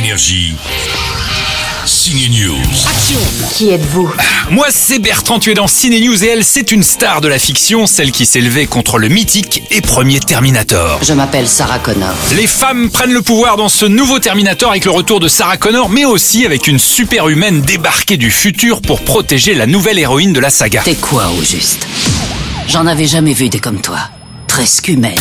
Énergie. 0.00 0.54
Signe 1.84 2.30
News. 2.30 2.56
Qui 3.52 3.68
êtes-vous? 3.68 4.10
Moi, 4.50 4.68
c'est 4.70 4.98
Bertrand, 4.98 5.38
tu 5.38 5.50
es 5.50 5.54
dans 5.54 5.66
Ciné 5.66 6.00
News 6.00 6.24
et 6.24 6.28
elle, 6.28 6.42
c'est 6.42 6.72
une 6.72 6.82
star 6.82 7.20
de 7.20 7.28
la 7.28 7.38
fiction, 7.38 7.86
celle 7.86 8.10
qui 8.10 8.24
s'est 8.24 8.40
levée 8.40 8.66
contre 8.66 8.96
le 8.96 9.08
mythique 9.08 9.62
et 9.70 9.82
premier 9.82 10.18
Terminator. 10.18 11.00
Je 11.02 11.12
m'appelle 11.12 11.46
Sarah 11.46 11.78
Connor. 11.80 12.14
Les 12.34 12.46
femmes 12.46 12.88
prennent 12.88 13.12
le 13.12 13.20
pouvoir 13.20 13.58
dans 13.58 13.68
ce 13.68 13.84
nouveau 13.84 14.18
Terminator 14.20 14.70
avec 14.70 14.86
le 14.86 14.90
retour 14.90 15.20
de 15.20 15.28
Sarah 15.28 15.58
Connor, 15.58 15.90
mais 15.90 16.06
aussi 16.06 16.46
avec 16.46 16.66
une 16.66 16.78
super-humaine 16.78 17.60
débarquée 17.60 18.16
du 18.16 18.30
futur 18.30 18.80
pour 18.80 19.02
protéger 19.02 19.52
la 19.52 19.66
nouvelle 19.66 19.98
héroïne 19.98 20.32
de 20.32 20.40
la 20.40 20.48
saga. 20.48 20.80
T'es 20.82 20.94
quoi 20.94 21.30
au 21.38 21.44
juste? 21.44 21.86
J'en 22.68 22.86
avais 22.86 23.06
jamais 23.06 23.34
vu 23.34 23.50
des 23.50 23.60
comme 23.60 23.82
toi. 23.82 23.98
Presque 24.50 24.88
humaine. 24.88 25.14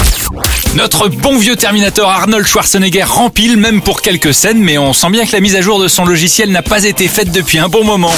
Notre 0.74 1.08
bon 1.08 1.38
vieux 1.38 1.56
Terminator 1.56 2.10
Arnold 2.10 2.48
Schwarzenegger 2.48 3.04
rempile 3.04 3.58
même 3.58 3.80
pour 3.80 4.02
quelques 4.02 4.34
scènes, 4.34 4.58
mais 4.58 4.80
on 4.80 4.92
sent 4.92 5.12
bien 5.12 5.24
que 5.28 5.32
la 5.34 5.40
mise 5.40 5.56
à 5.56 5.62
jour 5.62 5.80
de 5.80 5.88
son 5.88 6.04
logiciel 6.04 6.50
n'a 6.50 6.64
pas 6.64 6.84
été 6.84 7.08
faite 7.08 7.32
depuis 7.32 7.60
un 7.60 7.70
bon 7.70 7.84
moment. 7.84 8.12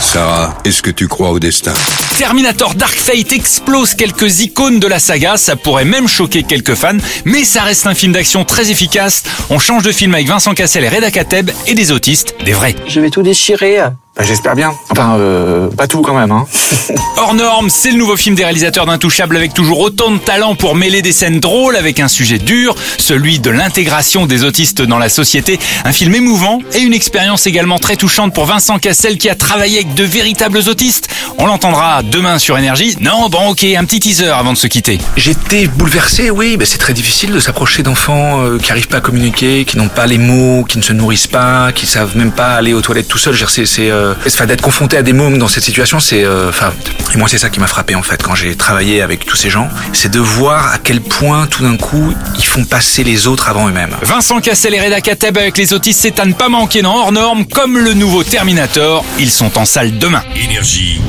Sarah, 0.00 0.56
est-ce 0.64 0.82
que 0.82 0.90
tu 0.90 1.06
crois 1.06 1.30
au 1.30 1.38
destin? 1.38 1.74
Terminator 2.16 2.74
Dark 2.74 2.94
Fate 2.94 3.32
explose 3.32 3.92
quelques 3.92 4.40
icônes 4.40 4.80
de 4.80 4.86
la 4.86 4.98
saga, 4.98 5.36
ça 5.36 5.54
pourrait 5.54 5.84
même 5.84 6.08
choquer 6.08 6.44
quelques 6.44 6.74
fans, 6.74 6.96
mais 7.26 7.44
ça 7.44 7.62
reste 7.62 7.86
un 7.86 7.94
film 7.94 8.12
d'action 8.12 8.46
très 8.46 8.70
efficace. 8.70 9.22
On 9.50 9.58
change 9.58 9.82
de 9.82 9.92
film 9.92 10.14
avec 10.14 10.26
Vincent 10.26 10.54
Cassel 10.54 10.84
et 10.84 10.88
Reda 10.88 11.10
Kateb 11.10 11.50
et 11.66 11.74
des 11.74 11.92
autistes, 11.92 12.34
des 12.42 12.54
vrais. 12.54 12.74
Je 12.88 13.00
vais 13.00 13.10
tout 13.10 13.22
déchirer. 13.22 13.80
Bah, 14.16 14.24
J'espère 14.26 14.56
bien. 14.56 14.72
Enfin, 14.90 15.16
euh, 15.18 15.68
pas 15.68 15.86
tout 15.86 16.02
quand 16.02 16.14
même. 16.14 16.32
Hein. 16.32 16.46
Hors 17.16 17.34
norme, 17.34 17.70
c'est 17.70 17.92
le 17.92 17.96
nouveau 17.96 18.16
film 18.16 18.34
des 18.34 18.44
réalisateurs 18.44 18.86
d'Intouchables 18.86 19.36
avec 19.36 19.54
toujours 19.54 19.78
autant 19.80 20.10
de 20.10 20.18
talent 20.18 20.56
pour 20.56 20.74
mêler 20.74 21.00
des 21.00 21.12
scènes 21.12 21.38
drôles 21.38 21.76
avec 21.76 22.00
un 22.00 22.08
sujet 22.08 22.38
dur, 22.38 22.74
celui 22.98 23.38
de 23.38 23.50
l'intégration 23.50 24.26
des 24.26 24.42
autistes 24.42 24.82
dans 24.82 24.98
la 24.98 25.08
société. 25.08 25.58
Un 25.84 25.92
film 25.92 26.14
émouvant 26.14 26.60
et 26.74 26.80
une 26.80 26.92
expérience 26.92 27.46
également 27.46 27.78
très 27.78 27.96
touchante 27.96 28.34
pour 28.34 28.46
Vincent 28.46 28.78
Cassel 28.78 29.16
qui 29.16 29.28
a 29.28 29.34
travaillé 29.34 29.78
avec 29.78 29.94
de 29.94 30.04
véritables 30.04 30.58
autistes. 30.68 31.08
On 31.38 31.46
l'entendra 31.46 32.02
demain 32.02 32.38
sur 32.38 32.58
Énergie. 32.58 32.96
Non, 33.00 33.28
bon 33.28 33.50
ok, 33.50 33.64
un 33.64 33.84
petit 33.84 34.00
teaser 34.00 34.28
avant 34.28 34.52
de 34.52 34.58
se 34.58 34.66
quitter. 34.66 34.98
J'étais 35.16 35.66
bouleversé, 35.66 36.30
oui. 36.30 36.58
C'est 36.64 36.78
très 36.78 36.94
difficile 36.94 37.32
de 37.32 37.40
s'approcher 37.40 37.82
d'enfants 37.82 38.42
euh, 38.42 38.58
qui 38.58 38.70
arrivent 38.72 38.88
pas 38.88 38.98
à 38.98 39.02
communiquer, 39.02 39.64
qui 39.64 39.78
n'ont 39.78 39.88
pas 39.88 40.06
les 40.06 40.18
mots, 40.18 40.64
qui 40.64 40.78
ne 40.78 40.82
se 40.82 40.92
nourrissent 40.92 41.26
pas, 41.26 41.72
qui 41.72 41.86
savent 41.86 42.16
même 42.16 42.32
pas 42.32 42.54
aller 42.54 42.74
aux 42.74 42.80
toilettes 42.80 43.08
tout 43.08 43.18
seuls. 43.18 43.36
C'est, 43.48 43.90
euh, 44.00 44.14
enfin, 44.26 44.46
d'être 44.46 44.62
confronté 44.62 44.96
à 44.96 45.02
des 45.02 45.12
mômes 45.12 45.38
dans 45.38 45.48
cette 45.48 45.62
situation, 45.62 46.00
c'est, 46.00 46.24
euh, 46.24 46.48
enfin, 46.48 46.72
et 47.14 47.18
moi 47.18 47.28
c'est 47.28 47.38
ça 47.38 47.50
qui 47.50 47.60
m'a 47.60 47.66
frappé 47.66 47.94
en 47.94 48.02
fait 48.02 48.22
quand 48.22 48.34
j'ai 48.34 48.56
travaillé 48.56 49.02
avec 49.02 49.24
tous 49.24 49.36
ces 49.36 49.50
gens, 49.50 49.68
c'est 49.92 50.10
de 50.10 50.18
voir 50.18 50.72
à 50.72 50.78
quel 50.78 51.00
point 51.00 51.46
tout 51.46 51.62
d'un 51.62 51.76
coup 51.76 52.14
ils 52.36 52.44
font 52.44 52.64
passer 52.64 53.04
les 53.04 53.26
autres 53.26 53.48
avant 53.48 53.68
eux-mêmes. 53.68 53.94
Vincent 54.02 54.40
Cassel 54.40 54.74
et 54.74 54.80
Reda 54.80 55.00
Kateb 55.00 55.36
avec 55.38 55.56
les 55.58 55.72
autistes, 55.72 56.00
c'est 56.00 56.18
à 56.20 56.24
ne 56.24 56.32
pas 56.32 56.48
manquer 56.48 56.82
dans 56.82 56.94
Hors 56.96 57.12
Norme, 57.12 57.46
comme 57.46 57.78
le 57.78 57.94
nouveau 57.94 58.24
Terminator. 58.24 59.04
Ils 59.18 59.30
sont 59.30 59.58
en 59.58 59.64
salle 59.64 59.98
demain. 59.98 60.22
Énergie. 60.34 61.00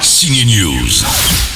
Signe 0.00 0.46
News. 0.46 1.49